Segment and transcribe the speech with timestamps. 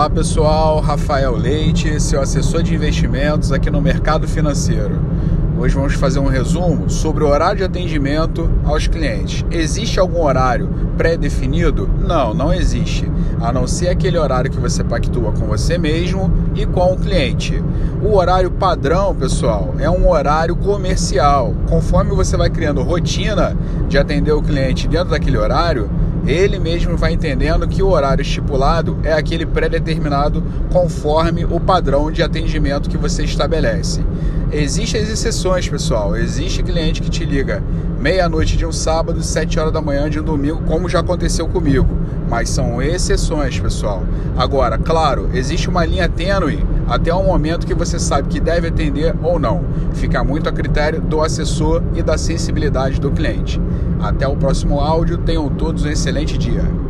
[0.00, 4.98] Olá pessoal, Rafael Leite, seu assessor de investimentos aqui no mercado financeiro.
[5.58, 9.44] Hoje vamos fazer um resumo sobre o horário de atendimento aos clientes.
[9.50, 11.86] Existe algum horário pré-definido?
[12.00, 16.64] Não, não existe, a não ser aquele horário que você pactua com você mesmo e
[16.64, 17.62] com o cliente.
[18.02, 21.54] O horário padrão, pessoal, é um horário comercial.
[21.68, 23.54] Conforme você vai criando rotina
[23.86, 25.90] de atender o cliente dentro daquele horário,
[26.30, 30.42] ele mesmo vai entendendo que o horário estipulado é aquele pré-determinado
[30.72, 34.00] conforme o padrão de atendimento que você estabelece.
[34.52, 36.16] Existem as exceções, pessoal.
[36.16, 37.62] Existe cliente que te liga
[37.98, 41.88] meia-noite de um sábado, sete horas da manhã de um domingo, como já aconteceu comigo.
[42.28, 44.04] Mas são exceções, pessoal.
[44.36, 49.14] Agora, claro, existe uma linha tênue até o momento que você sabe que deve atender
[49.22, 49.64] ou não.
[49.94, 53.60] Fica muito a critério do assessor e da sensibilidade do cliente.
[54.00, 55.16] Até o próximo áudio.
[55.18, 56.89] Tenham todos um excelente dia.